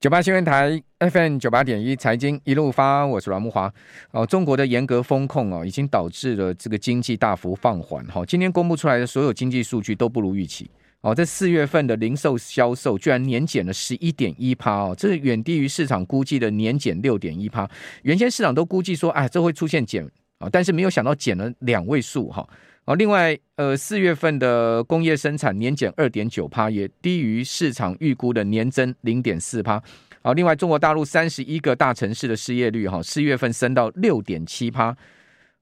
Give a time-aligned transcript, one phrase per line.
[0.00, 3.72] 九八新闻台 FM 九八点一财经一路发，我是阮慕华。
[4.12, 8.06] 哦，中国的严格风控哦，已经导致了这个经济大幅放缓。
[8.06, 10.70] 哈，今天公布出来的所有经济数据都不如预期。
[11.00, 17.68] 哦，在四月份的零售销售居然年减了十一点一趴哦，这远低于市场估计的年减六点一趴。
[18.02, 20.08] 原先市场都估计说，哎，这会出现减
[20.38, 22.40] 啊，但是没有想到减了两位数哈。
[22.42, 22.48] 哦，
[22.94, 29.82] 另外，呃，四月份的工业生产年减二点九趴，也低于市场预估的年增零点四趴。
[30.22, 34.96] 好，另外，中国大陆三十一个大城市的失业率，哈，四月份升到六点七趴。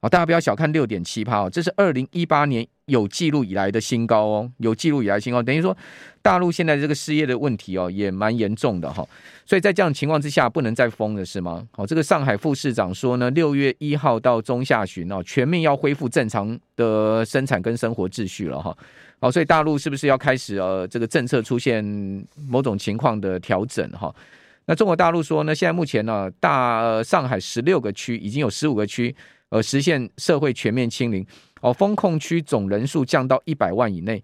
[0.02, 5.74] 好，大家不要小看六点七趴哦，这是二零一八年有记录以来的新高哦，有记录以来新高，等于说
[6.20, 9.05] 大陆现在这个失业的问题哦，也蛮严重的哈。
[9.46, 11.66] 所以在这样情况之下，不能再封了是吗？
[11.72, 18.77] 好，这个上海副市长说呢，六月一号到中下旬哦，全面要恢复正常的生产跟生活秩序了哈。
[19.19, 21.83] 好，所以大陆是不是要开始呃，这个政策出现
[22.47, 24.14] 某种情况的调整哈？
[24.66, 29.16] 那中国大陆说呢，现在目前呢，大上海十六个区已经有十五个区。
[29.50, 31.25] 呃，实现社会全面清零
[31.61, 34.22] 哦，封控区总人数降到一百万以内。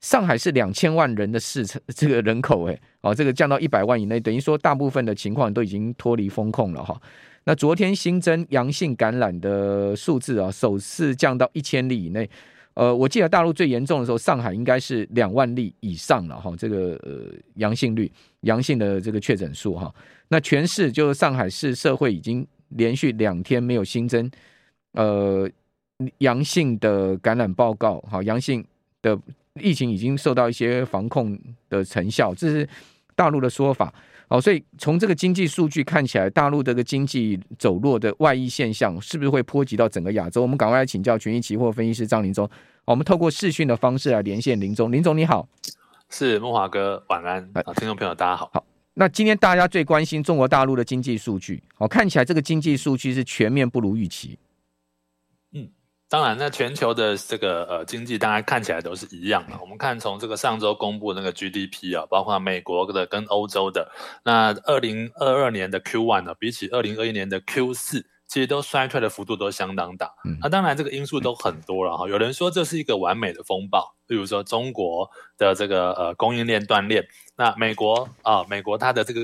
[0.00, 7.00] 上海是两千万人的市城， 这个人口诶，哦，这个降到一百万以内，等于说大部分的情况都已经脱离封控了哈。
[7.44, 12.28] 那昨天新增阳性感染的数字啊，首次降到一千例以内。
[12.74, 16.54] 呃，我记得大陆最严重的时候，上海应该是两万例以上了哈。
[16.58, 19.92] 这个呃阳性率、阳性的这个确诊数哈。
[20.28, 24.30] 那全市就是上海市社会已经连续两天没有新增。
[24.96, 25.48] 呃，
[26.18, 28.64] 阳性的感染报告，好，阳性
[29.02, 29.18] 的
[29.60, 32.68] 疫情已经受到一些防控的成效，这是
[33.14, 33.92] 大陆的说法。
[34.28, 40.42] 好，所以从这个经济数据看起来，大陆这个经济走弱的外溢现象，是不是会波及到整个亚洲？
[40.42, 42.48] 我们赶快来请教群益期货分析师张林忠。
[42.84, 45.46] 我们透过视讯的方式来连线林宗，林总你好，
[46.10, 48.50] 是梦华哥，晚安，啊，听众朋友大家好。
[48.52, 54.38] 好，那今天大家最关心中国大陆的经济数据，好，看起来这个经济数据是全面不如预期。
[56.08, 59.58] 当然，那全球的这个呃经济，大家看起来都是一样的。
[59.60, 63.90] 我们看从这个上周公布那个 GDP 啊，包括美国的跟欧洲的，
[64.22, 70.14] 那二零二二年的 Q one 呢，比起二零二一年的 Q 四其实都衰退的幅度都相当大。
[70.40, 72.08] 那当然这个因素都很多了哈。
[72.08, 77.04] 有人说这是一个完美的风暴，比如说中国的这个呃供应链断裂，
[77.34, 79.20] 那美国啊，美国它的这个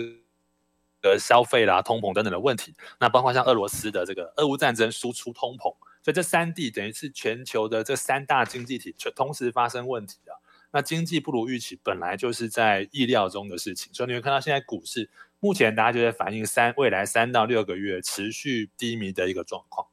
[1.04, 5.72] 呃消费啦、通膨等等的问题，那包括像俄罗斯的这个俄乌战争输出通膨。
[6.02, 10.34] 所以这三地等于是全球的这三大经济体全同时发生问题啊，
[10.72, 15.08] 那经济不如预期本来就是在意料中的事情，所以你会看到现在股市
[15.40, 19.86] 目前大家就在反映三未来三到六个月持续低迷的一个状况。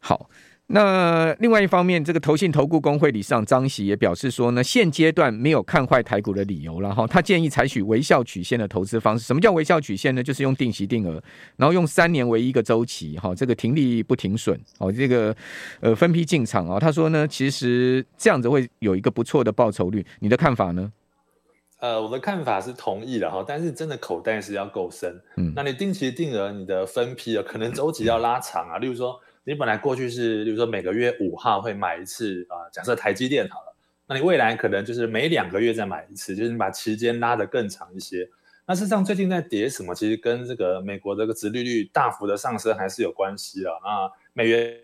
[0.00, 0.30] 好。
[0.74, 7.06] 那另外一方面，这个投信投顾公会理事长张喜也表示说呢，现阶段没有看坏台股的理由了哈。
[7.06, 9.26] 他建议采取微笑曲线的投资方式。
[9.26, 10.22] 什么叫微笑曲线呢？
[10.22, 11.22] 就是用定期定额，
[11.56, 15.36] 然后用三年为一个周期哈，这个停利不停损哦，这个
[15.80, 16.80] 呃分批进场啊。
[16.80, 20.06] 他说呢，其实这样子会有一个不错的报酬率。
[20.20, 20.90] 你的看法呢？
[21.80, 25.20] 呃，我的看法是同意的哈，但是真的口袋是要够深。
[25.36, 29.20] 嗯，那你定期定额，你的分批啊，可能周期要拉长啊，例如说。
[29.44, 33.74] 你本来过去是，比如说每个月五号会买一次啊，假设台积电好了，
[34.06, 38.28] 那你未来可能就是每两个月再买一次，就是你把期间拉得更长一些。
[38.64, 43.72] 那事实上最近在跌什么，其实跟这个美国这个殖利率大幅的上升还是有关系啊。
[43.82, 44.78] 那美元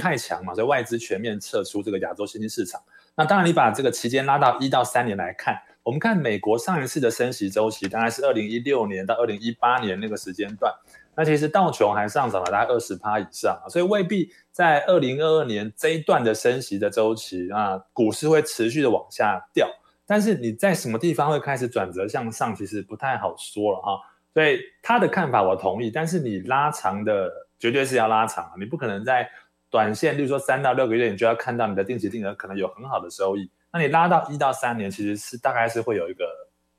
[0.00, 2.82] 太强嘛，所以外资全面撤出这个亚洲新兴市场。
[3.14, 10.72] 那当然你把这个期间拉到一到三年来看，我们看美国上一次的升息周期大概是二零一六年到二零一八年那个时间段。
[11.16, 19.68] 那其实道琼还上涨了大概二十趴以上啊，所以未必在二零二二年这一段的升息的周期啊，股市会持续的往下掉。
[20.06, 23.98] 但是你在什么地方会开始转折向上，其实不太好说了哈。
[24.32, 29.28] 所以他的看法我同意，但是你拉长的绝对是要拉长啊，你不可能在
[29.68, 33.50] 短线，例如说三到六个月，你就要看到你的定期定额可能有很好的收益。
[33.72, 36.24] 那你拉到一到三年，其实是大概是会有一个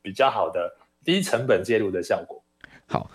[0.02, 2.44] 比较好的低成本介入的效果。
[2.88, 3.10] 好。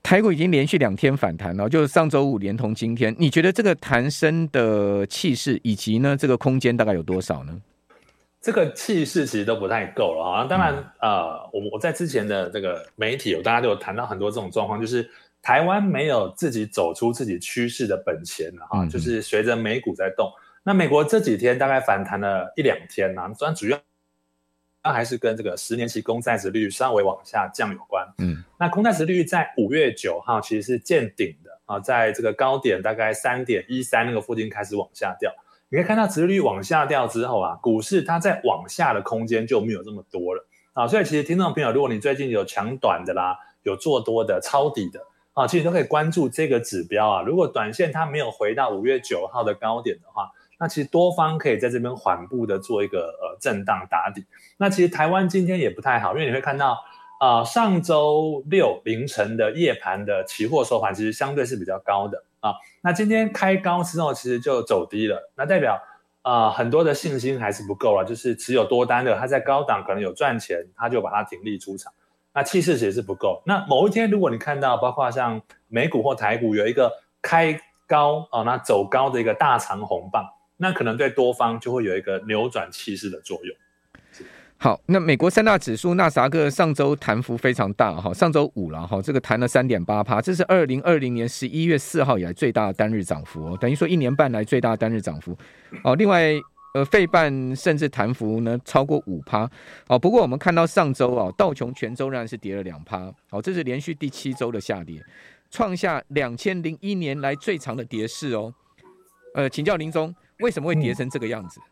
[0.00, 7.60] 台股已经连续两天反弹了，就是上周五连同今天，你觉得这个弹升的气势以及呢这个空间大概有多少呢？
[8.40, 10.44] 这个气势其实都不太够了啊。
[10.44, 15.06] 当然，嗯、呃，我我在之前的这个媒体，有大家都有谈到很多这种状况，就是
[15.42, 18.86] 台湾没有自己走出自己趋势的本钱了哈。
[18.86, 20.32] 就是随着美股在动，
[20.68, 23.80] 那美国这几天大概反弹了一两天呐，虽然主要。
[24.84, 28.06] 那还是跟这个十年期公债值利率稍微往下降有关。
[28.18, 35.32] 嗯，那公债值利率在五月九号其实是见顶的啊，在这个高点大概三点一三那个附近开始往下掉。
[35.70, 40.86] 你可以看到殖利率往下掉之后啊，股市它在往下的空间就没有这么多了啊。
[40.86, 45.00] 所以其实听众朋友，如果你最近有抢短的啦，有做多的抄底的
[45.32, 47.22] 啊，其实都可以关注这个指标啊。
[47.22, 54.24] 如果短线它没有回到五月九号的高点的话，那其实多方可以在这边缓步的做一个呃震荡打底。
[54.56, 56.78] 那其实台湾今天也不太好，因为你会看到。
[57.20, 62.54] 啊、上周六凌晨的夜盘的期货收盘其实相对是比较高的啊。
[62.80, 65.82] 那今天开高之后，其实就走低了，那代表
[66.22, 71.92] 啊、很多的信心还是不够了，就是持有多单的，他在高档可能有赚钱，他就把它停利出场。
[72.32, 73.42] 那气势其实是不够。
[73.44, 80.24] 那某一天如果你看到，包括像美股或台股有一个开高啊，那走高的一个大长红棒，
[80.58, 83.56] 那可能对多方就会有一个扭转气势的作用。
[84.60, 95.38] 好，那美国三大指数纳斯达克上周弹幅非常大哈，上周五了哈，这个弹了三点八趴，这是二零二零年十一月四号以来最大的单日涨幅哦，等于说一年半来最大单日涨幅
[95.84, 95.94] 哦。
[95.94, 96.32] 另外，
[96.74, 99.48] 呃，费半甚至弹幅呢超过五趴
[99.86, 99.96] 哦。
[99.96, 105.00] 不过我们看到上周啊，道琼全周仍然是跌了两趴，好，这是连续第七周的下跌，
[105.52, 108.52] 创下两千零一年来最长的跌势哦。
[109.34, 111.60] 呃，请教林总，为什么会跌成这个样子？
[111.60, 111.68] 嗯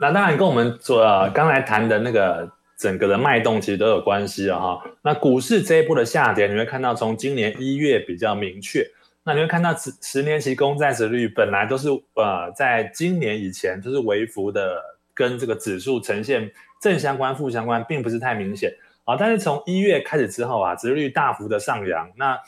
[0.00, 4.80] 那当然跟我们做呃刚才谈的那个整个的脉动其实都有关系了哈。
[5.02, 8.88] 那股市这一波的下跌，你会看到从今年一月比较明确。
[9.24, 14.80] 那你会看到十十年期公债殖率本来都是呃在今年以前就是微幅的
[15.12, 16.48] 跟这个指数呈现
[16.80, 18.72] 正相关负相关，并不是太明显
[19.02, 19.16] 啊。
[19.18, 22.38] 但是从一月开始之后啊，殖率大幅的上扬，那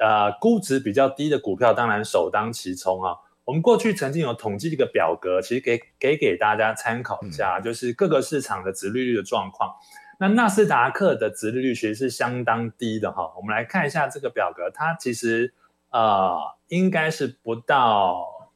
[0.00, 3.14] 呃估值比较低的股票当然首当其冲啊。
[3.46, 9.72] 我们过去曾经有统计一个表格，其实给给给大家参考一下，就是各个市场的殖利率的状况。
[10.18, 13.32] 那纳斯达克的殖利率其实是相当低的哈。
[13.36, 15.54] 我们来看一下这个表格，它其实
[15.90, 18.50] 呃应该是不到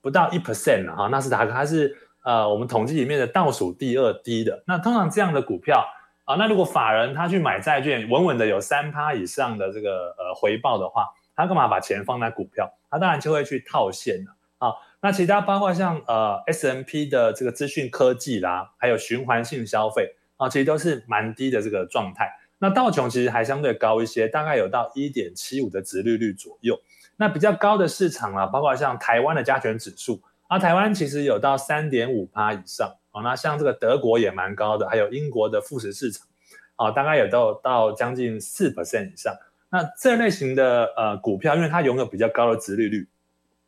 [0.00, 1.08] 不到一 percent 哈。
[1.08, 1.94] 纳斯达克它是
[2.24, 4.64] 呃我们统计里面的倒数第二低的。
[4.66, 5.86] 那通常这样的股票
[6.24, 11.08] 啊，那如果法人他去买债券，稳稳的有三趴以上的这个呃回报的话。
[11.34, 12.72] 他干嘛把钱放在股票？
[12.90, 14.74] 他当然就会去套现了啊。
[15.00, 22.30] 那其他包括像呃 S&P 的这个资讯科技啦，还有循环性消费啊，其实都是蛮低的这个状态。
[22.58, 26.80] 那道琼其实还相对高一些，大概有到一点七五的殖利率左右。
[27.16, 33.22] 那比较高的市场啊，包括像台湾的加权指数啊，台湾其实有到三点五趴以上啊。
[33.22, 36.26] 那像这个德国也蛮高的，还有英国的富时市场
[36.76, 39.34] 啊，大概有到到将近四 percent 以上。
[39.72, 43.08] 那这类型的呃股票，因为它拥有比较高的殖利率，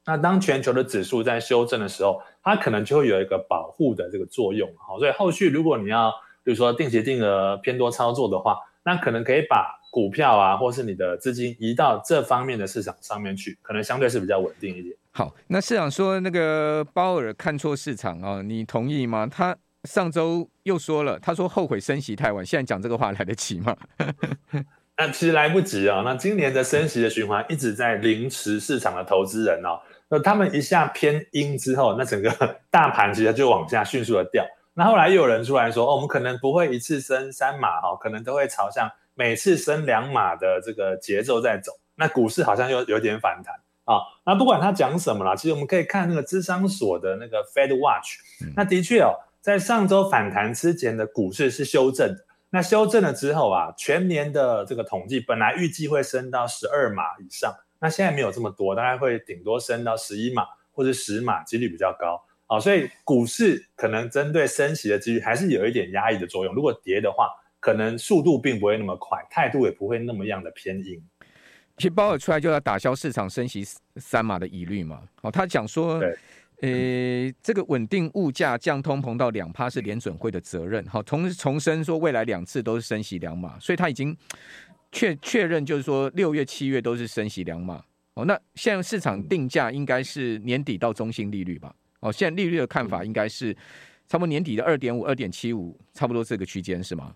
[0.04, 4.70] 那当全球的指数在修正的时候，它可能就会有一个保护的这个作用。
[4.76, 6.12] 好，所以后续如果你要
[6.44, 14.94] 比如说定期定额偏多操作的话，那可能可以把股票啊，或是你的资金移到这方面的市场上面去，可能相对是比较稳定一点。
[15.12, 19.26] 好，那市场说那个鲍尔看错市场啊，你同意吗？
[19.26, 23.74] 他上周又说了，他说后悔升息太晚，现在讲这个话来得及吗？
[24.96, 26.02] 那其实来不及啊、哦！
[26.04, 29.80] 那今年的升息的循环一直在凌迟市场的投资人哦。
[30.08, 32.30] 那他们一下偏鹰之后，那整个
[32.70, 34.46] 大盘其实就往下迅速的掉。
[34.74, 41.72] 那后来又有人出来说，哦，我们可能不会一次升三码哈、哦，可能都会朝向每次升两码的这个节奏在走。
[41.96, 43.52] 那股市好像又有点反弹
[43.84, 44.02] 啊、哦。
[44.24, 48.18] 那不管他讲什么啦，其实我们可以看那个芝商所的那个 Fed Watch。
[48.54, 52.24] 那的确哦，在上周反弹之前的股市是修正的。
[52.54, 66.54] 那修正了之后啊，全年的这个统计本来预计会升到十二码以上，那现在没有这么多，大概会顶多升到十一码或者十码，几率比较高啊，所以股市可能针对升息的几率还是有一点压抑的作用。
[66.54, 71.02] 如果跌的话，可能速度并不会那么快，态度也不会那么样的偏硬。
[71.78, 76.00] 其实鲍尔出来就要打消市场升息三码的疑虑嘛，哦，他讲说。
[76.62, 80.84] 呃、这个稳定物价、降通膨到两趴是联准会的责任。
[80.86, 84.16] 好，重重申说未来两次都是升息两码，所以他已经
[84.92, 87.82] 确确认，就是说六月、七月都是升息两码。
[88.14, 91.74] 哦，那现在市场定价应该是年底到中性利率吧？
[92.00, 93.52] 哦，现在利率的看法应该是
[94.06, 97.12] 差不多年底的二点五、二点七五，差不多这个区间是吗？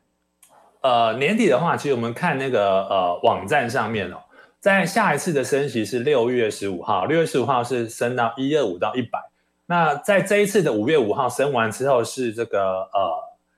[0.81, 4.21] 呃，年底的话，其实我们看那个呃网站上面哦，
[4.61, 9.19] 在下一次的升息是六月十五号，六月十五号是升到一二五到一百。
[9.67, 13.11] 那在这一次的五月五号升完之后是这个呃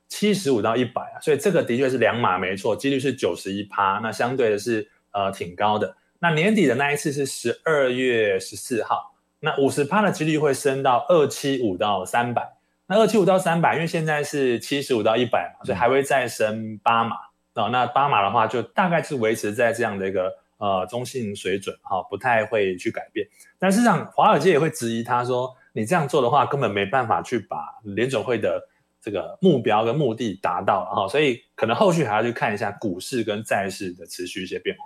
[0.08, 5.96] 七十五到一百啊，所以这个的确是两码没错，几率是九十一趴，那相对的是呃挺高的。
[6.18, 12.56] 那年底的那一次是十二月十四号，那五十趴的几率会升到二七五到三百。
[12.86, 17.16] 那二七五到三百，因为现在是七十五到一百嘛，所以还会再升八码
[17.54, 17.68] 啊。
[17.68, 20.30] 那八码的话，就大概是维持在这样的一个
[20.60, 23.26] 呃中性水准哈，不太会去改变。
[23.58, 25.56] 但事实上，华尔街也会质疑他说。
[25.72, 28.60] 你这样做的话，根本没办法去把联准会的
[29.00, 34.84] 这个目标跟目的达到了哈，所以可能后续还要去看一下股市跟债市的持续一些变化。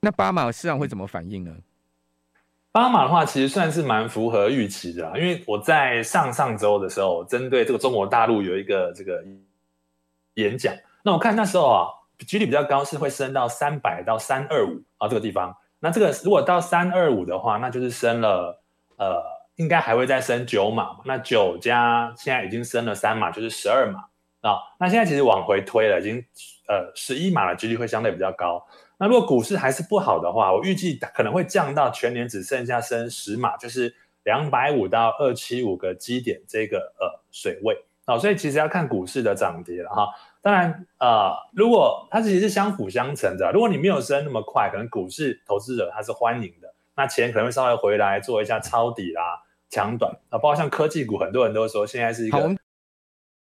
[0.00, 1.52] 那巴马市场会怎么反应呢？
[2.70, 9.24] 巴马的话，其实算是蛮符合预期的，啊因为我在上上周的时候，针对这个中国大陆有一个这个
[10.34, 11.88] 演讲，那我看那时候啊，
[12.24, 15.56] 几率比较高是会升到三百到三二五啊这个地方。
[15.80, 18.62] 那这个如果到三二五的话，那就是升了
[18.96, 19.22] 呃，
[19.56, 20.96] 应该还会再升九码。
[21.04, 24.04] 那九加现在已经升了三码，就是十二码
[24.48, 24.58] 啊。
[24.78, 26.24] 那现在其实往回推了，已经
[26.68, 28.64] 呃十一码的几率会相对比较高。
[28.98, 40.06] 那如果股市还是不好的话，我预计可能会降到全年只剩下升十码，就是两百五到二七五个基点这个呃水位好，所以其实要看股市的涨跌了哈。
[40.42, 49.40] 当然呃，如果它其实是相辅相成的，如果你没有升那么快，可能股市投资者他是欢迎的，那钱可能会稍微回来做一下抄底啦、
[49.70, 52.38] 抢短啊，包括像科技股，很多人都说现在是一个。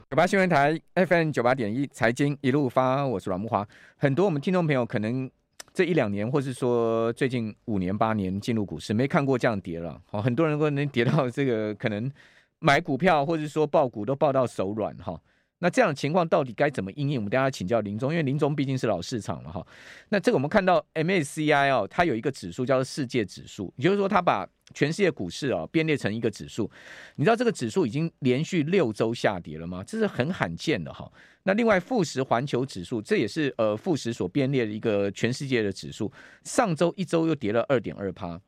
[0.10, 5.32] 九八新闻台 FM 九八点一财经一路发，我是阮木华，很多我们听众朋友可能。
[5.72, 10.02] 这一两年，或是说最近五年八年进入股市，没看过这样跌了。
[10.10, 12.12] 好，很多人都能跌到这个，可能
[12.60, 15.20] 买股票或者说抱股都抱到手软哈。
[15.62, 17.18] 那这样的情况到底该怎么应应？
[17.18, 19.66] 我们大家请教林总，因为林总毕竟是老市场了哈。
[20.08, 26.72] 那这个我们看到 MSCI 哦，它有一个指数叫做世界指数，也就是说它把全世界股市啊编列成一个指数。
[27.16, 29.84] 你知道这个指数已经连续六周下跌了吗？
[29.86, 31.12] 这是很罕见的哈。
[31.44, 36.10] 那另外富时环球指数，这也是呃富时所编列的一个全世界的指数，
[36.46, 38.40] 上周一周又跌了二点二趴。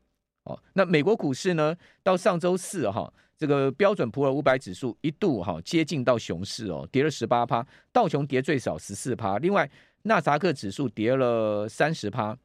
[0.44, 9.68] 哦，那美国股市呢，到上周四哈，这个标准普尔五百指数一度哈接近到熊市哦，跌了十八趴，道琼跌最少十四趴，另外
[10.04, 12.38] 纳萨克指数跌了三十趴。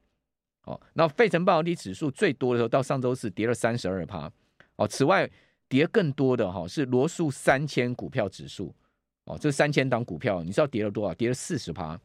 [0.64, 4.32] 哦，那费城半导体指数最多的时候到上周四跌了三十二趴。
[4.76, 5.30] 哦，此外
[5.68, 8.74] 跌更多的哈是罗素三千股票指数。
[9.24, 11.14] 哦，这三千档股票，你知道跌了多少？
[11.14, 12.00] 跌了四十趴。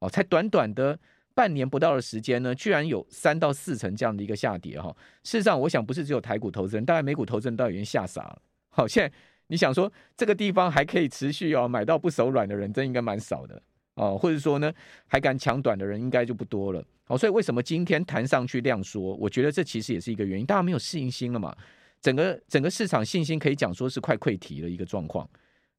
[0.00, 0.98] 哦，才短短的
[1.34, 4.94] 半年不到的时间呢，居然有三到四成这样的一个下跌哈。
[5.22, 8.42] 事实上，我想不是只有台股投资人，大概美股投资人都已经吓傻了。
[8.68, 9.12] 好，现在
[9.46, 13.62] 你想说这个地方还可以持续哦，买到不手软的人真应该蛮少的
[13.94, 14.72] 哦，或者说呢，
[15.06, 16.84] 还敢抢短的人应该就不多了。
[17.04, 19.14] 好，所以为什么今天弹上去量缩？
[19.16, 21.56] 我觉得这其实也是一个原因，大家没有适应心了嘛。
[22.00, 25.28] 整个整个市场信心可以讲说是快溃堤的一个状况。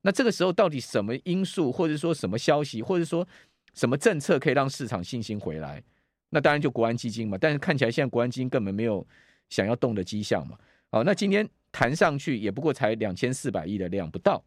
[0.01, 3.27] 那这个时候到底什么因素，或者说什么消息，或者说
[3.74, 5.84] 什么政策可以让市场信心回来？
[6.30, 7.38] 那当然就国安基金嘛。
[7.40, 9.06] 但是看起来现在国安基金根本没有
[9.50, 10.58] 想要动的迹象嘛。
[10.90, 14.44] 好，那今天弹上去也不过才两千四百亿的量不到。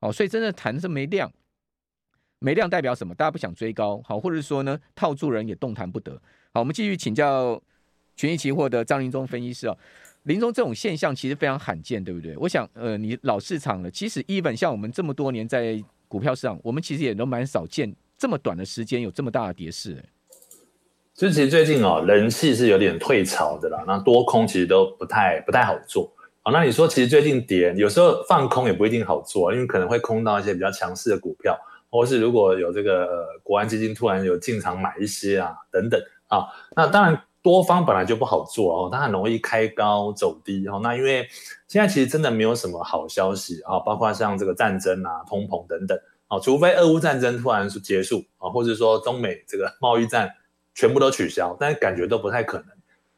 [0.00, 1.32] 哦，所以真的弹是没量，
[2.38, 3.14] 没量代表什么？
[3.14, 6.20] 大家不想追高，好，或者说呢套住人也动弹不得。
[6.52, 7.62] 好，我们继续请教
[8.16, 9.78] 群益期货的张林忠分析师哦。
[10.24, 12.36] 林总，这种现象其实非常罕见，对不对？
[12.36, 20.00] 我想，呃，你老市场了，其实 even 像我们这么多年在股票市场，我们其实也都蛮少见这么短的时间有这么大的跌势。
[21.12, 26.08] 就其实最近哦，人气是有点退潮的啦，那多空其实都不太不太好做。
[26.42, 31.58] 好，那你说其实最近跌，有时候放空也不一定好做，因为可能会空到一些比较强势的股票，
[31.90, 37.20] 或是如果有这个呃国安基金突然有进场买一些啊等等啊，那当然。
[37.44, 40.78] 多方本来就不好做哦，它很容易开高走低哦。
[40.80, 41.26] 那因为
[41.66, 45.98] 现在其实真的没有什么好消息啊，包括像这个战争啊、通膨等等
[46.32, 50.34] 啊，除非俄乌战争突然是结束啊，或者说中美这个贸易战
[50.74, 52.68] 全部都取消，但是感觉都不太可能。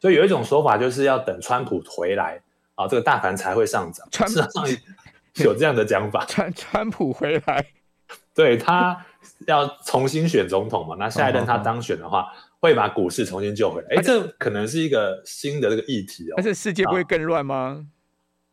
[0.01, 2.43] 所以有一种说法就是要等川普回来
[2.75, 4.09] 啊，这个大盘才会上涨。
[4.11, 7.67] 川普有这样的讲法， 川 川普回来，
[8.35, 9.07] 对，他
[9.47, 12.33] 要重新选总统嘛，那下一任他当选的话。
[12.65, 16.35] 会把股市重新救回来，哎，这可能是一个新的这个议题哦。
[16.39, 17.85] 但是世界不会更乱吗？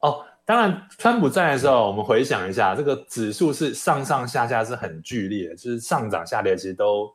[0.02, 7.10] 哦，当然，川普在的时候，我们回想一下，这个指数是上上下下是很剧烈，就是上涨下跌其实都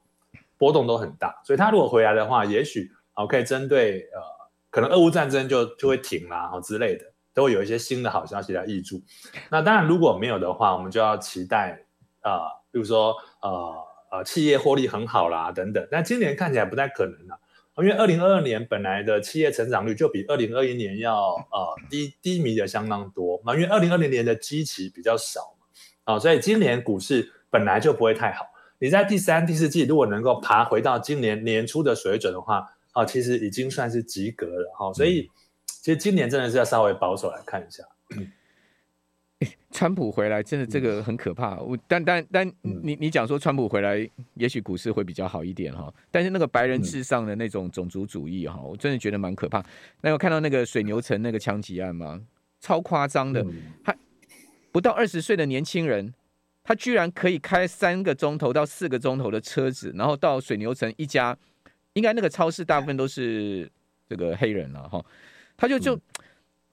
[0.57, 1.39] 波动都很大。
[1.45, 4.23] 所以他如果回来的话，也许哦可以针对呃，
[4.71, 9.03] 可能俄乌战争就就会停啦，哦之类的，都会有一些新的好消息来挹注。
[9.51, 11.79] 那当然如果没有的话，我们就要期待
[12.23, 12.41] 啊、
[12.73, 13.85] 比如说呃。
[14.09, 17.41] 呃，企业获利很好啦，等等，但今年看起来不太可能了，
[17.79, 25.67] 因为二零二二年本来的企业成长率就比二零二一年要呃低低迷的相当多嘛，因为二零二零年的基期比较少嘛，
[26.05, 28.47] 啊、呃，所以今年股市本来就不会太好。
[28.79, 32.59] 你在第三、第四季如果能够爬回到今年年初的水准的话，
[32.93, 34.95] 啊、呃，其实已经算是及格了哈、呃。
[34.95, 35.31] 所以
[35.67, 37.83] 其实今年真的是要稍微保守来看一下。
[38.17, 38.31] 嗯
[39.77, 45.93] 川普回来真的这个很可怕，我但但但你你讲说川普回来，也许股市会比较好一点哈。
[46.11, 49.63] 但是那个白人至上的那种种族主义哈，我真的觉得蛮可怕。
[50.01, 52.23] 那有看到那个水牛城那个枪击案吗？
[52.59, 53.45] 超夸张的，
[53.85, 53.95] 他
[54.73, 56.15] 不到二十岁的年轻人，
[56.65, 61.37] 他居然可以开三个钟头到四个钟头的车子，然后到水牛城一家，
[61.93, 63.71] 应该那个超市大部分都是
[64.09, 65.05] 这个黑人了哈，
[65.55, 65.95] 他就就。
[65.95, 66.01] 嗯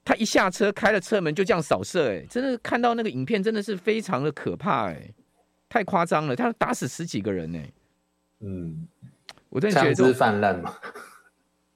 [0.05, 5.13] 他一下车，开了车门就这样扫射，哎，真的看到那个影片，真的是非常的可怕，哎，
[5.69, 7.72] 太夸张了，他打死十几个人，哎，
[8.41, 8.86] 嗯，
[9.48, 10.74] 我真的觉得这是泛滥嘛，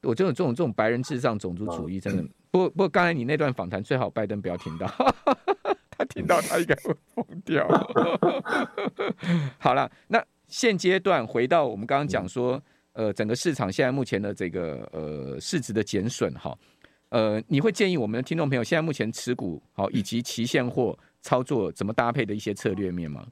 [0.02, 4.88] 我这种这种这种白人至上种族主义，真的，不过不过刚才你那段访谈最好拜登不要听到，
[5.98, 7.66] 他听到他应该会疯掉。
[9.58, 16.58] 好了，那现阶段回到我们刚刚讲说，呃，整个市场现在目前的这个呃市值的减损，哈。
[17.10, 23.26] 呃，你会建议我们的听众朋友现在目前持股好以及期现货操作怎么搭配的一些策略面吗？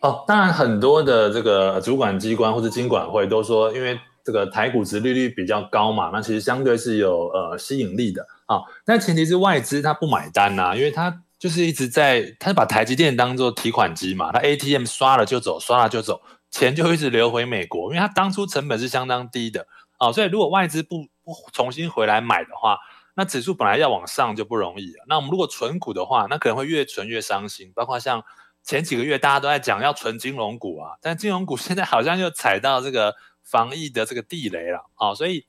[0.00, 8.60] 哦，当然很多的这个主管机关或者金管会都说，因为这个台股殖利率比较高嘛，那其实相对是有呃吸引力的啊。
[8.84, 19.66] 但前提是外资它不买单呐、啊，因为它就是一直在，它把台积电当做提款机嘛，它 ATM 刷了就走，刷了就走，钱就一直流回美国，因为它当初成本是相当低的
[19.98, 22.78] 啊，所以如果外资不不重新回来买的话，
[23.14, 25.04] 那指数本来要往上就不容易了。
[25.08, 27.72] 那我们如果存股的话，那可能会越存越伤心。
[27.74, 28.22] 包括像
[28.62, 35.14] 前几个月大家都在讲要存金融股啊，但金融股现在好像又踩到这个防疫的这个地雷了啊。
[35.14, 35.44] 所以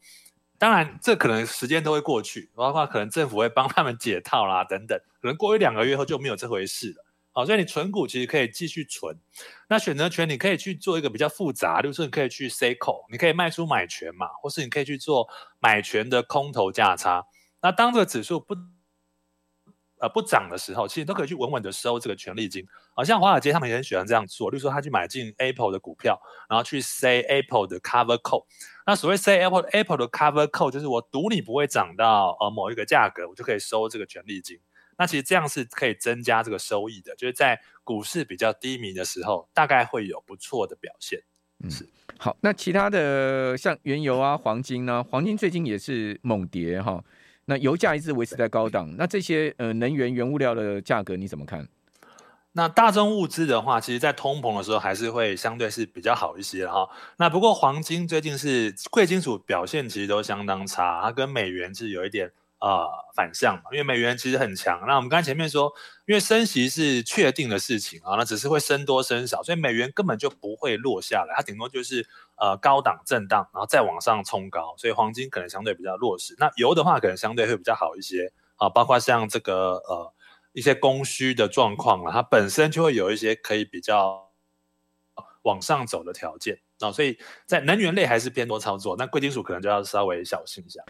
[0.58, 7.06] 当然这可能时间都会过去，包括可能政府会帮他们解套啦等等，可能过一两个月后就没有这回事了。
[7.38, 9.16] 好，所以你存股其实可以继续存，
[9.70, 15.30] 那选择权你可以去做一个比较复杂，就是说你可以去 s a call，你可以卖出买权嘛，或是你可以去做
[15.60, 17.24] 买权的空头价差。
[17.62, 18.56] 那当这个指数不
[20.00, 22.66] 呃不涨的时候，其实都可以去稳稳的收这个权利金。
[22.96, 28.46] 好像华尔街他们也很喜欢这样做，例如说他去买进 Apple 的股票，然后去 say Apple 的 cover call。
[28.88, 34.60] 那所谓 say Apple Apple 的 cover call，就是我赌你不会涨到呃某一个价格，我就可以收这个权利金。
[34.98, 41.22] 那其实这样是可以增加这个收益的，就是在股市比较低迷的时候，大概会有不错的表现。
[41.64, 41.70] 嗯，
[42.18, 45.04] 好，那其他的像原油啊、黄金呢、啊？
[45.04, 47.04] 黄金最近也是猛跌哈。
[47.46, 51.68] 那油价一直维持在高档，那这些呃能源原物料的价格你怎么看？
[52.54, 56.90] 那大宗物资的话，其实在通膨的时候还是会相对是比较好一些哈。
[57.18, 62.32] 那不过黄金最近是贵金属表现其实都相当差，它跟美元是有一点。
[62.60, 64.82] 呃，反向嘛，因为美元其实很强。
[64.88, 65.72] 那我们刚才前面说，
[66.08, 74.74] 因为升息是确定的事情啊，那只是会升多升少，所以美元根本就不会落下来，它顶多就是呃高档震荡，然后再往上冲高。
[74.78, 76.36] 所以黄金可能相对比较弱势。
[76.40, 80.14] 那油的话，可能相对会比较好一些啊，包括像这个呃
[80.54, 84.32] 一些供需的状况啊，它本身就会有一些可以比较
[85.44, 90.82] 往上走的条件啊，所以在能源类还是偏多操作，那贵金属可能就要稍微小心一下。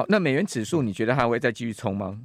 [0.00, 2.20] 好，那美元指数你觉得它还会再继续冲吗？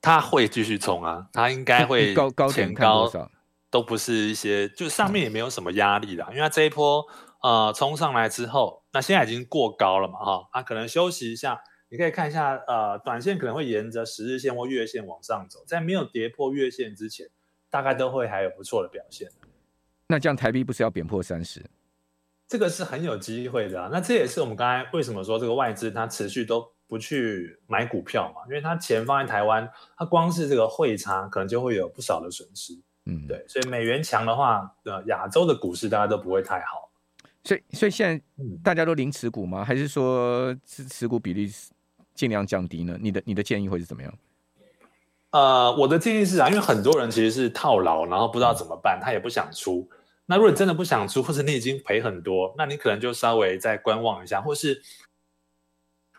[0.00, 3.30] 它会继续冲啊，它应该会 高高点看多少？
[3.70, 7.06] 都不是一些，就上面也没有什么压力啦，因为它这一波
[7.40, 17.28] 呃冲上来之后，那现在已经过高了嘛，哈，它可能休息一下，你可以看一下，呃，短线可能会沿着十日线或月线往上走，在没有跌破月线之前，
[17.70, 19.28] 大概都会还有不错的表现。
[20.08, 21.64] 那这样台币不是要贬破三十？
[22.48, 32.74] 这个是很有机会的啊，那这也是我们刚才为什么说这个外资它持续都不去买股票嘛，因为他钱放在台湾，他光是这个汇差可能就会有不少的损失，
[33.06, 36.90] 嗯，对，所以美元强的话，呃，亚洲的股市大家都不会太好，
[37.44, 38.22] 所以所以现在
[38.62, 39.64] 大家都零持股吗？
[39.64, 41.50] 还是说持持股比例
[42.14, 42.98] 尽量降低呢？
[43.00, 44.14] 你的你的建议会是怎么样？
[45.30, 49.88] 呃，我的建议是啊，因为很多人其实是套牢，然后不知道怎么办，他也不想出。
[50.26, 54.82] 那如果你真的不想出，或者你已经赔很多，那你可能就稍微再观望一下，或是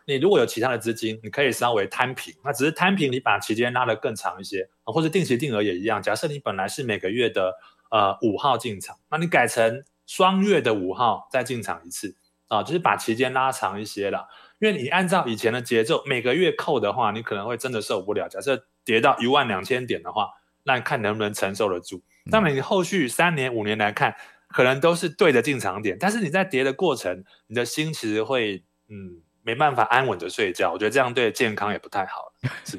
[0.06, 2.34] 你如果有其他的资金，你可以稍微摊平。
[2.44, 6.02] 那只是摊平，你把期间拉得更长一些啊，或者定期定额也一样。
[6.02, 7.54] 假设你本来是每个月的
[7.90, 12.16] 呃五号进场，那你改成双月的五号再进场一次
[12.48, 14.28] 啊，就是把期间拉长一些了。
[14.60, 18.30] 因为你按照以前的节奏，每个月扣的话，你可能会真的受不了。
[18.30, 20.30] 假设跌到一万两千点的话，
[20.64, 22.02] 那看能不能承受得住。
[22.32, 24.16] 当然，你后续三年、五年来看，
[24.48, 30.72] 可能都是对的进场点，但是你在跌的过程，你的心其实会嗯没办法安稳的睡觉。
[30.72, 32.34] 我觉得这样对健康也不太好。
[32.66, 32.78] 是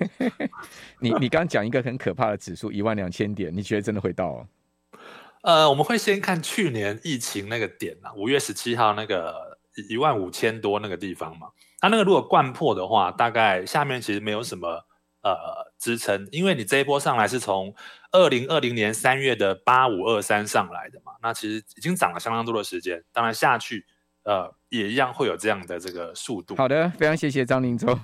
[0.99, 4.47] 你你刚讲一个很可怕的指数一万两千点，你觉得真的会到哦？
[5.43, 11.49] 呃，我们会先看去年疫情那个点啊，五月十七号那个一万五千多那个地方嘛。
[11.81, 14.85] 它那个如果灌破的话，大概下面其实没有什么
[15.23, 17.75] 呃支撑，因为你这一波上来是从。
[18.15, 23.85] 二零二零年三月的八五二三上来的嘛，那其实已经涨了相当多的时间，当然下去，
[24.25, 26.57] 呃，也一样会有这样的这个速度。
[26.57, 27.99] 好的，非常谢谢张林洲。